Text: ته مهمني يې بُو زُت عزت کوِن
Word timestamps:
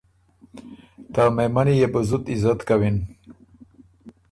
ته 1.13 1.21
مهمني 1.35 1.73
يې 1.81 1.87
بُو 1.91 2.01
زُت 2.09 2.25
عزت 2.33 2.59
کوِن 2.67 2.97